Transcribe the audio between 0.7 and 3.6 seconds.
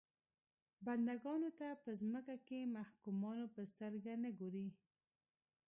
بنده ګانو ته په ځمکه کې محکومانو